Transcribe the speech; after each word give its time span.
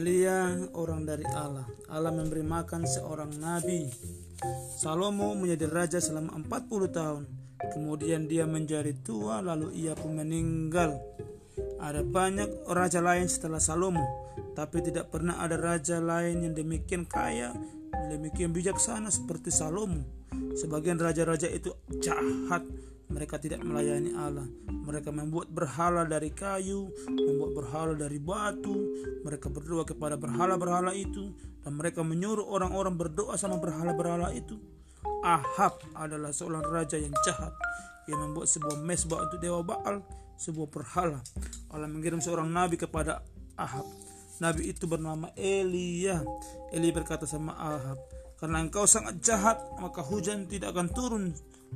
dari 0.00 1.26
Allah. 1.36 1.68
Allah 1.92 2.12
memberi 2.14 2.40
makan 2.40 2.88
seorang 2.88 3.36
nabi. 3.36 3.92
Salomo 4.80 5.36
menjadi 5.36 5.68
raja 5.68 5.98
selama 6.00 6.40
40 6.40 6.88
tahun. 6.88 7.22
Kemudian 7.60 8.24
dia 8.24 8.48
menjadi 8.48 8.96
tua 9.04 9.44
lalu 9.44 9.76
ia 9.76 9.92
pun 9.92 10.16
meninggal. 10.16 10.96
Ada 11.76 12.00
banyak 12.00 12.64
raja 12.72 13.04
lain 13.04 13.28
setelah 13.28 13.60
Salomo, 13.60 14.00
tapi 14.56 14.80
tidak 14.80 15.12
pernah 15.12 15.36
ada 15.44 15.60
raja 15.60 16.00
lain 16.00 16.48
yang 16.48 16.54
demikian 16.56 17.04
kaya, 17.04 17.52
demikian 18.08 18.56
bijaksana 18.56 19.12
seperti 19.12 19.52
Salomo. 19.52 20.00
Sebagian 20.56 20.96
raja-raja 20.96 21.52
itu 21.52 21.76
jahat, 22.00 22.64
mereka 23.10 23.42
tidak 23.42 23.60
melayani 23.66 24.14
Allah. 24.14 24.46
Mereka 24.70 25.10
membuat 25.10 25.50
berhala 25.50 26.06
dari 26.06 26.30
kayu, 26.30 26.94
membuat 27.10 27.52
berhala 27.58 27.92
dari 27.98 28.22
batu. 28.22 28.74
Mereka 29.26 29.50
berdoa 29.50 29.82
kepada 29.82 30.14
berhala-berhala 30.14 30.94
itu, 30.94 31.34
dan 31.66 31.74
mereka 31.74 32.06
menyuruh 32.06 32.46
orang-orang 32.46 32.94
berdoa 32.94 33.34
sama 33.34 33.58
berhala-berhala 33.58 34.30
itu. 34.30 34.62
Ahab 35.26 35.82
adalah 35.92 36.30
seorang 36.30 36.62
raja 36.64 36.96
yang 36.96 37.12
jahat. 37.26 37.52
Ia 38.06 38.16
membuat 38.16 38.46
sebuah 38.46 38.78
mesbah 38.80 39.26
untuk 39.26 39.42
dewa 39.42 39.60
Baal, 39.60 40.00
sebuah 40.38 40.70
berhala. 40.70 41.20
Allah 41.68 41.90
mengirim 41.90 42.22
seorang 42.22 42.48
nabi 42.48 42.78
kepada 42.78 43.26
Ahab. 43.58 43.84
Nabi 44.40 44.72
itu 44.72 44.88
bernama 44.88 45.28
Elia. 45.36 46.24
Elia 46.72 46.94
berkata 46.96 47.28
sama 47.28 47.52
Ahab, 47.58 48.00
karena 48.40 48.64
engkau 48.64 48.88
sangat 48.88 49.20
jahat, 49.20 49.60
maka 49.76 50.00
hujan 50.00 50.48
tidak 50.48 50.72
akan 50.72 50.88
turun 50.88 51.24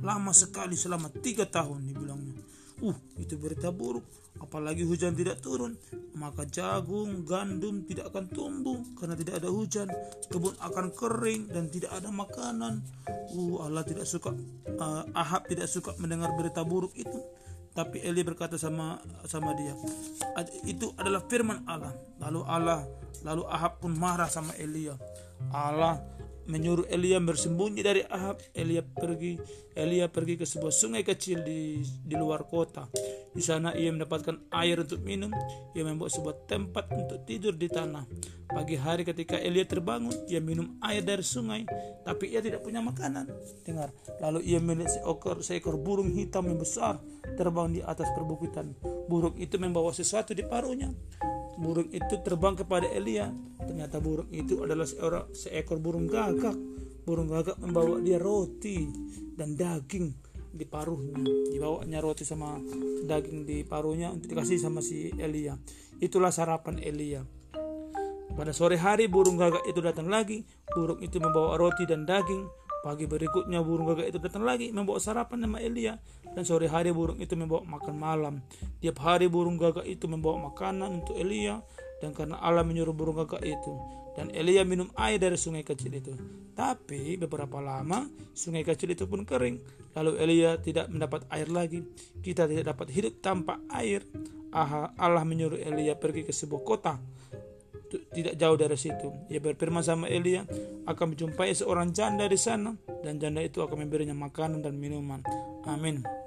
lama 0.03 0.31
sekali 0.35 0.75
selama 0.75 1.07
tiga 1.11 1.47
tahun 1.47 1.87
dibilangnya. 1.87 2.43
Uh, 2.83 2.95
itu 3.15 3.39
berita 3.39 3.71
buruk. 3.71 4.03
Apalagi 4.35 4.83
hujan 4.83 5.15
tidak 5.15 5.39
turun, 5.39 5.79
maka 6.19 6.43
jagung, 6.43 7.23
gandum 7.23 7.87
tidak 7.87 8.11
akan 8.11 8.27
tumbuh 8.27 8.83
karena 8.99 9.15
tidak 9.15 9.39
ada 9.39 9.47
hujan. 9.47 9.87
Kebun 10.27 10.59
akan 10.59 10.91
kering 10.91 11.55
dan 11.55 11.71
tidak 11.71 11.95
ada 11.95 12.11
makanan. 12.11 12.83
Uh, 13.31 13.63
Allah 13.63 13.87
tidak 13.87 14.03
suka, 14.03 14.35
uh, 14.75 15.07
Ahab 15.15 15.47
tidak 15.47 15.71
suka 15.71 15.95
mendengar 16.03 16.35
berita 16.35 16.67
buruk 16.67 16.91
itu. 16.99 17.15
Tapi 17.75 18.03
Eli 18.03 18.23
berkata 18.23 18.55
sama 18.55 19.03
sama 19.27 19.51
dia, 19.51 19.75
itu 20.63 20.95
adalah 20.95 21.23
firman 21.27 21.63
Allah. 21.67 21.91
Lalu 22.23 22.41
Allah, 22.47 22.87
lalu 23.23 23.43
Ahab 23.51 23.83
pun 23.83 23.91
marah 23.99 24.31
sama 24.31 24.55
Elia. 24.55 24.95
Allah 25.51 25.99
menyuruh 26.45 26.85
Elia 26.89 27.17
bersembunyi 27.21 27.81
dari 27.81 28.01
Ahab. 28.05 28.41
Elia 28.53 28.85
pergi, 28.85 29.37
Elia 29.73 30.09
pergi 30.09 30.37
ke 30.37 30.45
sebuah 30.45 30.73
sungai 30.73 31.01
kecil 31.01 31.41
di 31.41 31.81
di 31.81 32.15
luar 32.15 32.45
kota. 32.45 32.89
Di 33.35 33.43
sana 33.43 33.73
ia 33.75 33.91
mendapatkan 33.91 34.49
air 34.53 34.81
untuk 34.81 35.01
minum. 35.01 35.33
Ia 35.75 35.83
membuat 35.83 36.13
sebuah 36.13 36.47
tempat 36.47 36.89
untuk 36.93 37.25
tidur 37.27 37.57
di 37.57 37.67
tanah. 37.67 38.05
Pagi 38.45 38.77
hari 38.77 39.03
ketika 39.03 39.35
Elia 39.35 39.65
terbangun, 39.65 40.13
ia 40.29 40.39
minum 40.39 40.77
air 40.79 41.01
dari 41.01 41.25
sungai, 41.25 41.65
tapi 42.05 42.31
ia 42.31 42.39
tidak 42.39 42.61
punya 42.61 42.79
makanan. 42.79 43.27
Dengar, 43.65 43.91
lalu 44.21 44.45
ia 44.45 44.61
melihat 44.61 45.01
seekor 45.01 45.41
seekor 45.41 45.75
burung 45.81 46.13
hitam 46.13 46.45
yang 46.47 46.61
besar 46.61 47.01
terbang 47.35 47.73
di 47.73 47.81
atas 47.81 48.07
perbukitan. 48.13 48.77
Burung 49.09 49.35
itu 49.41 49.57
membawa 49.57 49.91
sesuatu 49.91 50.31
di 50.31 50.45
paruhnya 50.45 50.93
burung 51.55 51.89
itu 51.91 52.15
terbang 52.21 52.55
kepada 52.55 52.87
Elia. 52.91 53.31
Ternyata 53.59 53.99
burung 54.03 54.29
itu 54.31 54.61
adalah 54.61 54.87
seorang, 54.87 55.31
seekor 55.31 55.79
burung 55.79 56.07
gagak. 56.07 56.55
Burung 57.05 57.29
gagak 57.29 57.57
membawa 57.61 58.01
dia 58.01 58.17
roti 58.19 58.89
dan 59.35 59.55
daging 59.55 60.11
di 60.55 60.65
paruhnya. 60.67 61.19
Dibawanya 61.51 61.99
roti 61.99 62.23
sama 62.23 62.59
daging 63.05 63.43
di 63.43 63.63
paruhnya 63.67 64.11
untuk 64.11 64.31
dikasih 64.31 64.59
sama 64.59 64.79
si 64.79 65.11
Elia. 65.15 65.55
Itulah 65.99 66.31
sarapan 66.31 66.79
Elia. 66.79 67.23
Pada 68.35 68.51
sore 68.51 68.75
hari 68.75 69.07
burung 69.07 69.39
gagak 69.39 69.63
itu 69.63 69.79
datang 69.79 70.11
lagi. 70.11 70.43
Burung 70.75 70.99
itu 70.99 71.23
membawa 71.23 71.55
roti 71.55 71.87
dan 71.87 72.03
daging. 72.03 72.64
Pagi 72.85 73.09
berikutnya 73.09 73.65
burung 73.65 73.89
gagak 73.89 74.13
itu 74.13 74.21
datang 74.21 74.45
lagi 74.45 74.69
membawa 74.69 75.01
sarapan 75.01 75.49
nama 75.49 75.57
Elia 75.57 75.97
dan 76.37 76.45
sore 76.45 76.69
hari 76.69 76.93
burung 76.93 77.17
itu 77.17 77.33
membawa 77.33 77.65
makan 77.65 77.97
malam. 77.97 78.45
Tiap 78.77 79.01
hari 79.01 79.25
burung 79.25 79.57
gagak 79.57 79.89
itu 79.89 80.05
membawa 80.05 80.53
makanan 80.53 81.01
untuk 81.01 81.17
Elia 81.17 81.65
dan 81.97 82.13
karena 82.13 82.37
Allah 82.37 82.61
menyuruh 82.61 82.93
burung 82.93 83.17
gagak 83.17 83.41
itu 83.41 83.73
dan 84.13 84.29
Elia 84.29 84.61
minum 84.61 84.85
air 85.01 85.17
dari 85.17 85.33
sungai 85.33 85.65
kecil 85.65 85.97
itu. 85.97 86.13
Tapi 86.53 87.17
beberapa 87.17 87.57
lama 87.57 88.05
sungai 88.37 88.61
kecil 88.61 88.93
itu 88.93 89.09
pun 89.09 89.25
kering. 89.25 89.57
Lalu 89.97 90.21
Elia 90.21 90.61
tidak 90.61 90.85
mendapat 90.93 91.25
air 91.33 91.49
lagi. 91.49 91.81
Kita 92.21 92.45
tidak 92.45 92.77
dapat 92.77 92.93
hidup 92.93 93.17
tanpa 93.17 93.65
air. 93.73 94.05
Allah 94.53 95.25
menyuruh 95.25 95.57
Elia 95.57 95.97
pergi 95.97 96.21
ke 96.21 96.29
sebuah 96.29 96.61
kota 96.61 97.01
tidak 97.89 98.35
jauh 98.35 98.57
dari 98.57 98.77
situ. 98.77 99.07
Ia 99.29 99.39
berfirman 99.39 99.85
sama 99.85 100.09
Elia 100.09 100.43
akan 100.89 101.13
menjumpai 101.13 101.53
seorang 101.53 101.93
janda 101.93 102.25
di 102.25 102.37
sana 102.37 102.73
dan 103.05 103.21
janda 103.21 103.41
itu 103.45 103.61
akan 103.61 103.85
memberinya 103.85 104.17
makanan 104.17 104.65
dan 104.65 104.75
minuman. 104.77 105.21
Amin. 105.69 106.24